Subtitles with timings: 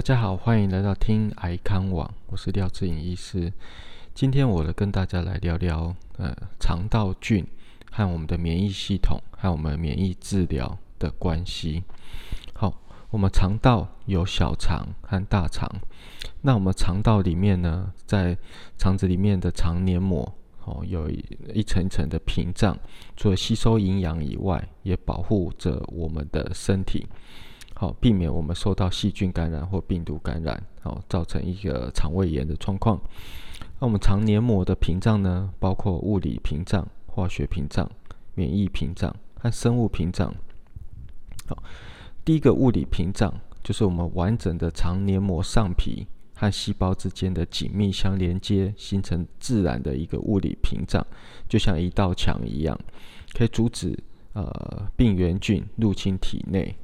[0.00, 3.52] 大家好，欢迎来到听癌康网，我是廖志颖医师。
[4.14, 7.46] 今天我来跟大家来聊聊，呃，肠道菌
[7.92, 11.84] 和我们的免疫系统和我们免疫治疗的关系。
[12.54, 12.80] 好，
[13.10, 15.70] 我们肠道有小肠和大肠，
[16.40, 18.34] 那我们肠道里面呢，在
[18.78, 22.74] 肠子里面的肠黏膜，哦，有一层一层的屏障，
[23.18, 27.06] 除了吸收营养以外，也保护着我们的身体。
[27.80, 33.00] 好，避免我们受到细菌感染或病毒感染，好，造成一个肠胃炎的状况。
[33.78, 37.90] 那我们肠黏膜的屏障呢，包括物理屏障、化学屏障、
[38.34, 40.30] 免疫屏障和生物屏障。
[41.48, 41.56] 好，
[42.22, 43.32] 第一个物理屏障
[43.64, 51.02] 就是我们完整的肠黏膜上皮和细胞之间的紧密相连接，形成自然的一个物理屏障，
[51.48, 52.78] 就像一道墙一样，
[53.32, 53.98] 可以阻止
[54.34, 56.76] 呃病原菌入侵体内。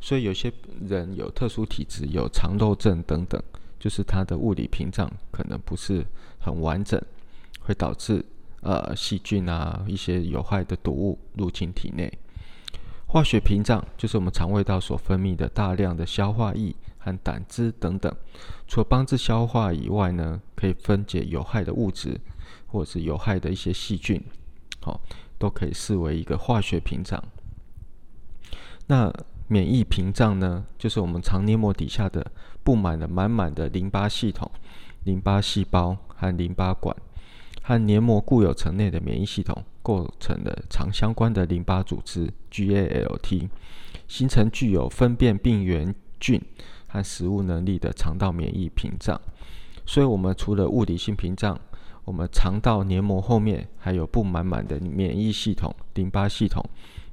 [0.00, 0.52] 所以有些
[0.86, 3.42] 人有特殊体质，有肠漏症等等，
[3.78, 6.04] 就是它的物理屏障可能不是
[6.38, 7.00] 很完整，
[7.60, 8.24] 会导致
[8.60, 12.12] 呃细菌啊一些有害的毒物入侵体内。
[13.06, 18.14] 化学屏障就是我们肠胃道所分泌的大量的消化液和胆汁等等，
[18.66, 22.20] 除了帮助消化以外呢，可以分解有害的物质
[22.66, 24.22] 或者是有害的一些细菌，
[24.80, 25.00] 好，
[25.38, 27.22] 都可以视为一个化学屏障。
[28.88, 29.12] 那
[29.48, 32.32] 免疫屏障呢，就是我们肠黏膜底下的
[32.64, 34.50] 布满了满满的淋巴系统、
[35.04, 36.96] 淋巴细胞和淋巴管，
[37.62, 43.48] 和黏膜固有层内的免疫系统构成的肠相关的淋巴组织 GALT，
[44.08, 46.40] 形成具有分辨病原菌
[46.88, 49.20] 和食物能力的肠道免疫屏障。
[49.84, 51.56] 所以，我们除了物理性屏障，
[52.04, 56.64] 我们肠道黏膜后面还有布满满的免疫系统、淋巴系统。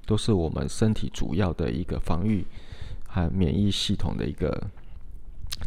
[0.05, 2.45] 都是我们身体主要的一个防御
[3.07, 4.67] 和免疫系统的一个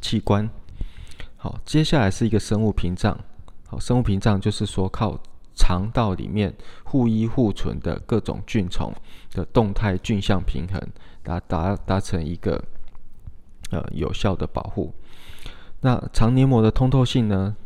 [0.01, 0.49] 器官。
[1.37, 3.19] 好，接下来是一个生物屏障。
[3.67, 5.19] 好，生物屏障就是说靠
[5.55, 6.55] 肠道里面
[6.85, 8.93] 互依互存的各种菌虫
[9.33, 10.81] 的动态菌相平衡，
[11.23, 12.63] 达达达成一个
[13.71, 14.93] 呃有效的保护。
[15.81, 17.57] 那肠黏膜的通透性呢？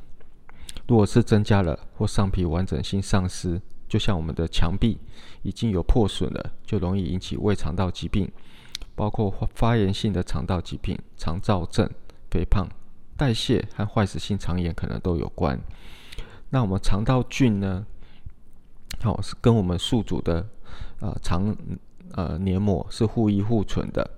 [0.86, 3.60] 如果是增加了或上皮完整性丧失。
[3.90, 4.96] 就像我们的墙壁
[5.42, 8.30] 已经有破损了，就容易引起胃肠道疾病，
[8.94, 11.90] 包括发炎性的肠道疾病、肠燥症、
[12.30, 12.68] 肥胖、
[13.16, 15.60] 代谢和坏死性肠炎可能都有关。
[16.50, 17.84] 那我们肠道菌呢？
[19.02, 20.48] 好，是跟我们宿主的
[21.00, 21.56] 呃肠
[22.12, 24.08] 呃黏膜是互依互存的，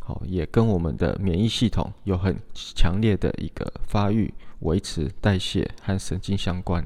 [0.00, 6.84] 好，也跟我们的免疫系统有很强烈的一个发育、维持、代谢和神经相关。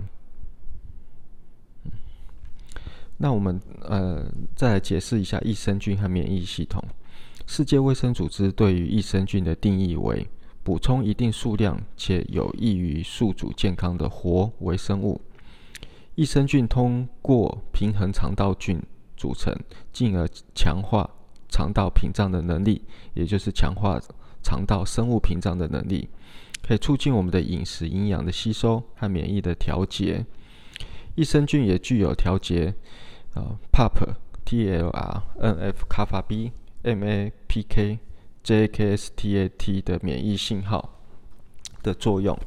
[3.20, 4.24] 那我们呃
[4.54, 6.82] 再来解释一下益生菌和免疫系统。
[7.46, 10.26] 世界卫生组织对于益生菌的定义为
[10.62, 15.20] 补充一定数量且有益于宿主健康的活微生物。
[16.14, 18.80] 益生菌通过平衡肠道菌
[19.16, 19.54] 组成，
[19.92, 21.08] 进而强化
[21.48, 22.82] 肠道屏障的能力，
[23.14, 24.00] 也就是强化
[24.42, 26.08] 肠道生物屏障的能力，
[26.62, 30.24] 可以促进我们的饮食营养的吸收和免疫的调节。
[31.14, 32.74] 益生菌也具有调节。
[33.34, 36.52] 啊，PAP、TLR、NF、卡法 B、
[36.82, 37.98] MAPK、
[38.42, 40.98] JKSTAT 的免疫信号
[41.82, 42.38] 的作用，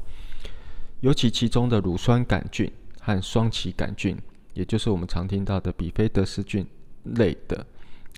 [1.00, 2.70] 尤其其中的乳酸杆菌
[3.00, 4.18] 和双歧杆菌，
[4.54, 6.66] 也就是我们常听到的比菲德氏菌
[7.04, 7.64] 类的，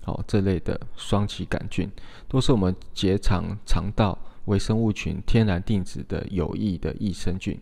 [0.05, 1.89] 哦，这类的双歧杆菌，
[2.27, 7.59] 都是我们结肠肠道微生物群天然定植的有益的益生菌。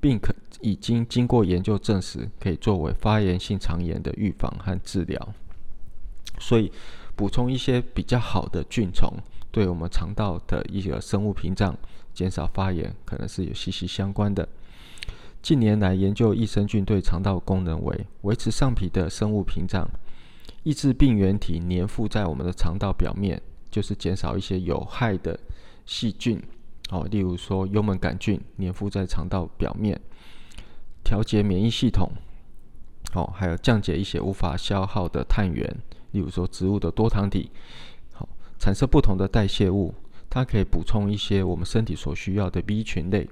[0.00, 5.34] 并可已经经过研究证实，可以作为发炎性肠炎的预防和治疗。
[6.38, 6.70] 所以，
[7.14, 9.10] 补充一些比较好的菌虫，
[9.50, 11.76] 对我们肠道的一个生物屏障
[12.12, 14.46] 减少发炎，可能是有息息相关的。
[15.42, 19.88] 近年来，研究益生菌对肠道功能为维持上皮的生物屏障，
[20.64, 23.40] 抑制病原体粘附在我们的肠道表面，
[23.70, 25.38] 就是减少一些有害的
[25.86, 26.42] 细菌。
[26.90, 30.00] 哦，例如说幽门杆菌粘附在肠道表面，
[31.02, 32.10] 调节免疫系统。
[33.14, 35.64] 哦，还有降解一些无法消耗的碳源，
[36.10, 37.50] 例如说植物的多糖体。
[38.12, 38.28] 好，
[38.58, 39.94] 产生不同的代谢物，
[40.28, 43.28] 它可以补充一些我们身体所需要的 B 群类，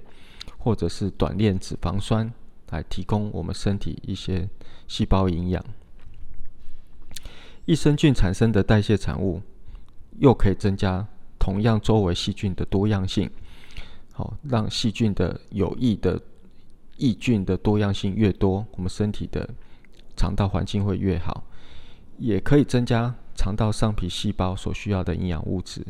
[0.57, 2.33] 或者是短链脂肪酸，
[2.71, 4.49] 来提供我们身体一些
[4.87, 5.63] 细胞营养。
[7.65, 9.41] 益生菌产生的代谢产物，
[10.19, 13.29] 又可以增加同样周围细菌的多样性。
[14.17, 16.17] 好，让细菌的有益的
[16.95, 19.47] 益菌的多样性越多，我们身体的
[20.15, 21.43] 肠道环境会越好，
[22.17, 25.85] 也可以增加肠道上皮细胞所需要的营养物质。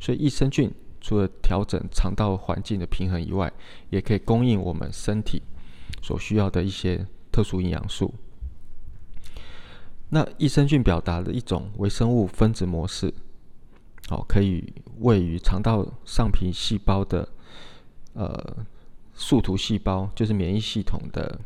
[0.00, 3.52] 所以益生菌除了调整肠道环境的平衡以外，
[3.90, 5.42] 也可以供应我们身体
[6.00, 8.14] 所需要的一些特殊营养素。
[10.10, 13.12] 那益生菌表达的一种微生物分子模式，
[14.08, 17.28] 好，可以位于肠道上皮细胞的
[18.14, 18.56] 呃
[19.14, 21.38] 树突细胞，就是免疫系统的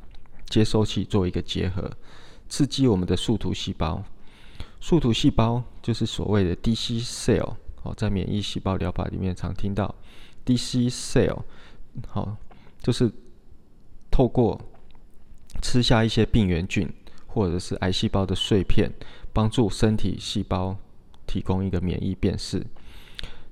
[0.49, 1.91] 接收器，做一个结合，
[2.49, 4.03] 刺激我们的树突细胞。
[4.81, 9.95] 树突细胞就是所谓的 DC cell，好，在免疫细胞疗法里面常听到
[10.47, 11.43] DC cell，
[12.07, 12.37] 好，
[12.81, 13.11] 就是
[14.11, 14.61] 透过
[15.61, 16.89] 吃下一些病原菌
[17.27, 18.91] 或者是癌细胞的碎片，
[19.33, 20.77] 帮助身体细胞
[21.27, 22.65] 提供一个免疫辨识。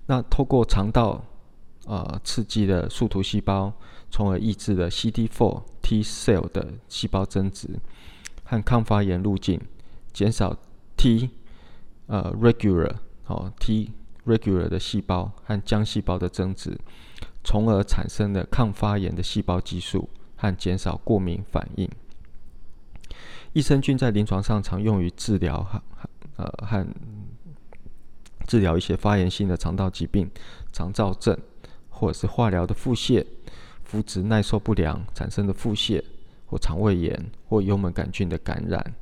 [0.06, 1.24] 那透过肠道
[1.86, 3.72] 呃刺激的树突细胞，
[4.10, 7.80] 从而抑制了 CD4 T cell 的细胞增殖
[8.44, 9.60] 和抗发炎路径，
[10.12, 10.56] 减少。
[10.98, 11.28] T
[12.06, 12.90] 呃 regular
[13.26, 13.92] 哦 T
[14.24, 16.80] regular 的细胞和浆细胞的增殖，
[17.44, 21.86] 从而产生了抗发炎的细胞激素和减少过敏反应。
[23.52, 25.82] 益生菌在临床上常用于治疗和
[26.36, 26.86] 呃和
[28.46, 30.30] 治疗一些发炎性的肠道疾病、
[30.72, 31.38] 肠燥症，
[31.96, 33.25] 或者是化疗的腹泻、
[33.84, 36.02] 肤质耐受不良产生的腹泻
[36.46, 38.94] 或肠胃炎或幽门杆菌的感染。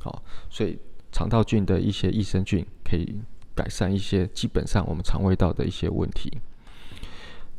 [0.00, 0.78] 好，所以。
[1.16, 3.20] 肠道菌的一些益生菌可以
[3.54, 6.28] 改善一些基本上我们肠胃道的一些问题。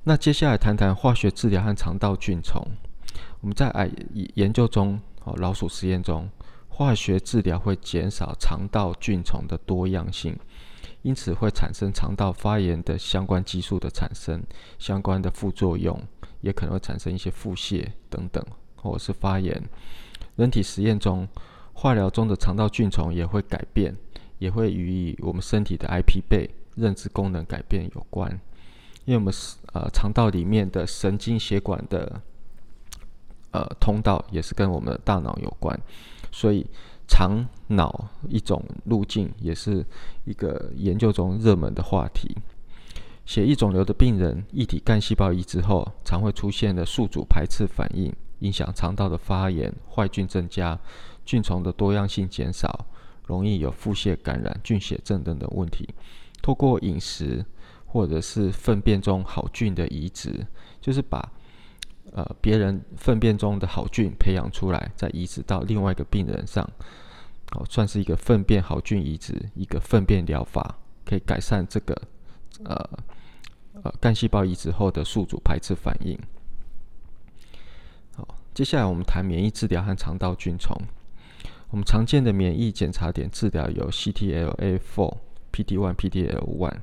[0.03, 2.61] 那接下来谈谈化学治疗和肠道菌虫。
[3.39, 3.89] 我们在癌
[4.33, 6.29] 研究中，哦，老鼠实验中，
[6.67, 10.37] 化学治疗会减少肠道菌虫的多样性，
[11.05, 14.41] 因此会产生肠道发炎的相关激素的产生，
[14.79, 16.01] 相关的副作用
[16.41, 18.43] 也可能会产生一些腹泻等等，
[18.75, 19.61] 或者是发炎。
[20.35, 21.27] 人体实验中。
[21.77, 23.93] 化疗中的肠道菌虫也会改变，
[24.39, 28.31] 也会与我们身体的 IP 被认知功能改变有关。
[29.03, 32.21] 因为我们是呃肠道里面的神经血管的
[33.51, 35.77] 呃通道也是跟我们的大脑有关，
[36.31, 36.65] 所以
[37.07, 39.85] 肠脑一种路径也是
[40.25, 42.35] 一个研究中热门的话题。
[43.25, 50.79] 血液肿瘤的病人，异体干细胞移植后，常会出现的宿主排斥反应，影响肠道的发炎，坏菌增加。
[51.25, 52.85] 菌虫的多样性减少，
[53.25, 55.89] 容易有腹泻、感染、菌血症等等问题。
[56.41, 57.43] 透过饮食
[57.87, 60.45] 或者是粪便中好菌的移植，
[60.79, 61.31] 就是把
[62.15, 66.63] 呃别人粪便中的好菌培养出来，再移植到另外一个病人上，
[67.51, 72.01] 哦，算是一个粪便好菌移植，一个粪便疗法，可以改善这个
[72.63, 72.89] 呃
[73.83, 76.17] 呃干细胞移植后的宿主排斥反应。
[78.15, 80.73] 好，接下来我们谈免疫治疗和肠道菌虫。
[81.71, 85.17] 我们常见的免疫检查点治疗有 CTLA4、
[85.51, 86.73] PD-1、PD-L1。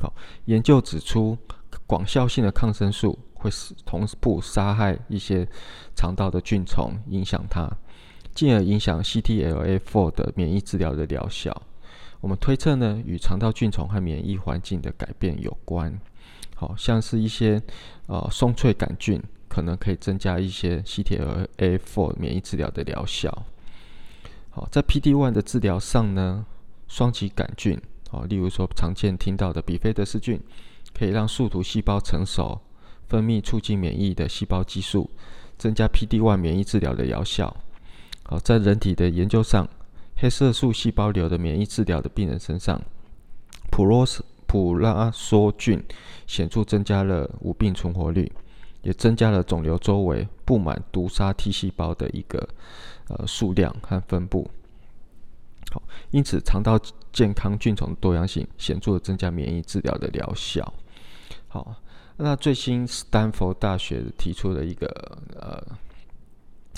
[0.00, 0.12] 好，
[0.46, 1.38] 研究指出，
[1.86, 5.46] 广效性的抗生素会同步杀害一些
[5.94, 7.70] 肠道的菌虫，影响它，
[8.34, 11.62] 进而影响 CTLA4 的免疫治疗的疗效。
[12.20, 15.96] 我们推测呢，与肠道菌虫和免疫环境的改变有关。
[16.58, 17.62] 好像是一些
[18.06, 23.44] 呃松脆杆菌，可能可以增加一些 CTLA4 免疫治疗的疗效。
[24.48, 26.46] 好，在 PD-1 的治疗上呢，
[26.88, 30.40] 双歧杆菌，好，例如说常见听到的比菲德氏菌，
[30.94, 32.58] 可以让树突细胞成熟，
[33.08, 35.10] 分泌促进免疫的细胞激素，
[35.58, 37.56] 增加 PD-1 免疫治疗的疗效。
[38.24, 39.68] 好，在人体的研究上，
[40.16, 42.80] 黑色素细胞瘤的免疫治疗的病人身上，
[43.70, 44.06] 普罗
[44.46, 45.82] 普拉梭菌
[46.26, 48.30] 显著增加了无病存活率。
[48.82, 52.48] 也增加了肿瘤周围布满毒杀 T 细胞的一个
[53.08, 54.48] 呃数量和分布。
[55.72, 55.82] 好，
[56.12, 56.78] 因此肠道
[57.12, 60.72] 健康菌虫多样性显著的增加免疫治疗的疗效。
[61.48, 61.74] 好，
[62.16, 64.86] 那最新斯坦福大学提出的一个
[65.34, 65.62] 呃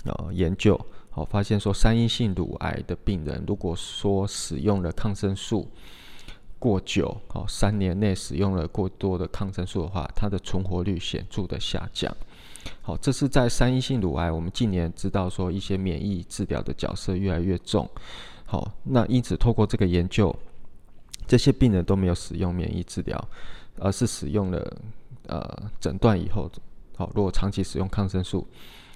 [0.04, 0.78] 呃研究，
[1.11, 5.68] 好发现说，三阴性乳癌的病人如果说使用了抗生素。
[6.61, 12.12] 过久，哦，三年内使用了过多的抗生素的话，它的存活率显著的下降。
[12.83, 17.88] 好，这是在三阴性乳癌，我们近年知道说一些免疫治疗的角色越来越重。
[18.45, 20.35] 好，那因此透过这个研究，
[21.28, 23.28] 这些病人都没有使用免疫治疗，
[23.78, 24.76] 而是使用了
[25.28, 26.50] 呃诊断以后，
[26.97, 28.47] 好，如果长期使用抗生素，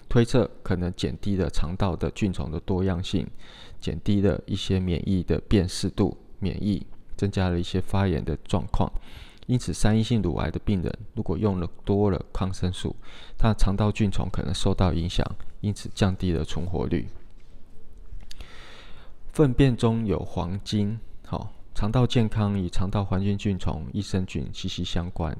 [0.09, 3.27] 推测可能减低了肠道的菌虫的多样性，
[3.81, 6.87] 减低了一些免疫的辨识度，免疫。
[7.15, 8.91] 增加了一些发炎的状况，
[9.47, 12.97] 因此三阴性乳癌的病人如果用了多了抗生素，
[13.39, 15.25] 他肠道菌虫可能受到影响，
[15.61, 17.07] 因此降低了存活率。
[19.33, 25.37] 粪便中有黄金，好，肠道健康与肠道环境菌虫、益生菌息息相关。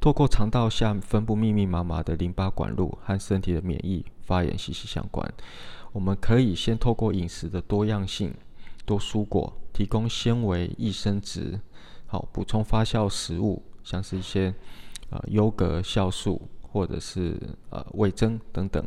[0.00, 5.32] 透过肠道下分布密密麻麻的淋巴管路和身体的免疫发炎息息相关。
[5.92, 8.34] 我们可以先透过饮食的多样性，
[8.84, 11.60] 多蔬果，提供纤维、益生质，
[12.06, 14.54] 好补充发酵食物，像是一些
[15.10, 17.38] 呃优格、酵素或者是
[17.70, 18.84] 呃味增等等，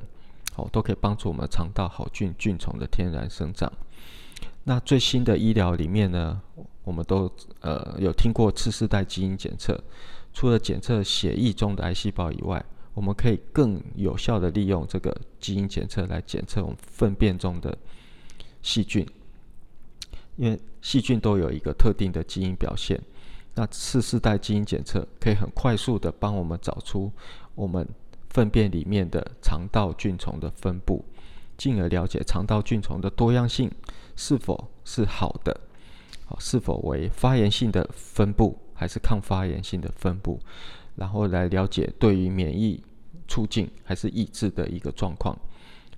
[0.54, 3.72] 好都可以帮助我们肠道好菌菌虫的天然生长。
[4.63, 6.42] 那最新的医疗里面呢，
[6.86, 9.77] 我们都呃有听过次世代基因检测，
[10.34, 12.63] 除了检测血液中的癌细胞以外，
[12.94, 17.77] 我们可以更有效的利用这个基因检测来检测我们粪便中的
[18.62, 19.06] 细菌，
[20.38, 23.01] 因为细菌都有一个特定的基因表现。
[23.56, 27.12] 那次世代基因检测可以很快速的帮我们找出
[27.56, 27.88] 我们
[28.30, 31.04] 粪便里面的肠道菌虫的分布。
[31.58, 33.72] 进而了解肠道菌虫的多样性
[34.18, 35.58] 是否是好的，
[36.39, 40.39] 是否为发炎性的分布还是抗发炎性的分布，
[40.96, 42.84] 然后来了解对于免疫
[43.27, 45.38] 促进还是抑制的一个状况。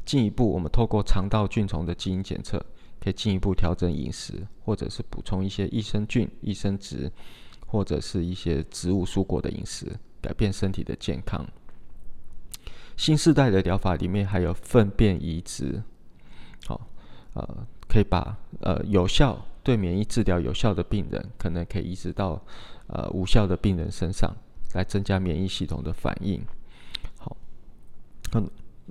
[0.06, 2.58] 进一步，我们透过肠道菌虫的基因检测，
[3.00, 7.12] 可以进一步调整饮食，或者是补充一些益生菌、益生值，
[7.66, 9.92] 或者是一些植物蔬果的饮食，
[10.22, 11.46] 改变身体的健康。
[12.96, 15.84] 新时代的疗法里面还有粪便移植，
[16.66, 16.88] 好，
[17.34, 22.42] 呃，可以把呃有效对免疫治疗有效的病人，可能可以移植到
[22.88, 24.34] 呃无效的病人身上，
[24.76, 26.42] 来增加免疫系统的反应。
[27.20, 27.36] 好，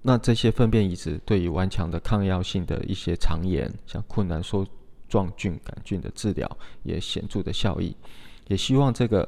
[0.03, 4.67] 那这些粪便移植对于顽强的抗药性的一些肠炎，像困难梭
[5.09, 6.47] 状菌杆菌的治疗，
[6.83, 7.97] 也显著的效益。
[8.49, 9.27] 也希望这个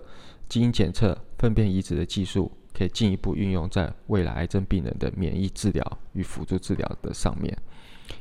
[0.51, 2.53] 基因检测粪便移植的技术。
[2.75, 7.59] 可以进一步运用在未来癌症病人的免疫治疗与辅助治疗的上面。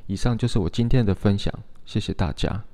[0.08, 1.54] 以上就是我今天的分享，
[1.86, 2.66] 谢谢大家。